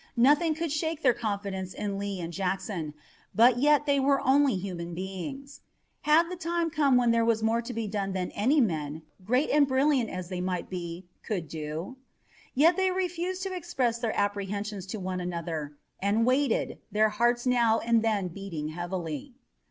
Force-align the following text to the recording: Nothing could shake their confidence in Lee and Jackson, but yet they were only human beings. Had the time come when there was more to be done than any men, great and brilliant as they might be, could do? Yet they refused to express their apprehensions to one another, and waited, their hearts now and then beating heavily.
Nothing 0.17 0.55
could 0.55 0.71
shake 0.71 1.03
their 1.03 1.13
confidence 1.13 1.75
in 1.75 1.99
Lee 1.99 2.19
and 2.19 2.33
Jackson, 2.33 2.95
but 3.35 3.59
yet 3.59 3.85
they 3.85 3.99
were 3.99 4.19
only 4.21 4.55
human 4.55 4.95
beings. 4.95 5.61
Had 6.01 6.27
the 6.31 6.35
time 6.35 6.71
come 6.71 6.97
when 6.97 7.11
there 7.11 7.23
was 7.23 7.43
more 7.43 7.61
to 7.61 7.71
be 7.71 7.87
done 7.87 8.13
than 8.13 8.31
any 8.31 8.59
men, 8.59 9.03
great 9.23 9.51
and 9.51 9.67
brilliant 9.67 10.09
as 10.09 10.29
they 10.29 10.41
might 10.41 10.71
be, 10.71 11.05
could 11.21 11.47
do? 11.47 11.97
Yet 12.55 12.77
they 12.77 12.89
refused 12.89 13.43
to 13.43 13.53
express 13.55 13.99
their 13.99 14.17
apprehensions 14.19 14.87
to 14.87 14.99
one 14.99 15.21
another, 15.21 15.77
and 16.01 16.25
waited, 16.25 16.79
their 16.91 17.09
hearts 17.09 17.45
now 17.45 17.77
and 17.77 18.01
then 18.01 18.27
beating 18.29 18.69
heavily. 18.69 19.35